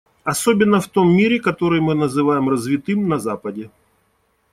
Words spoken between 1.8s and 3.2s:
называем «развитым»- на